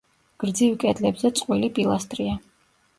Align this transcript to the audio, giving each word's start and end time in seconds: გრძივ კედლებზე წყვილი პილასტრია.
გრძივ 0.43 0.73
კედლებზე 0.85 1.33
წყვილი 1.43 1.73
პილასტრია. 1.79 2.39